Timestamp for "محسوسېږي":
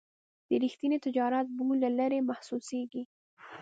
2.29-3.03